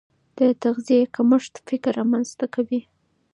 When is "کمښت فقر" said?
1.15-1.93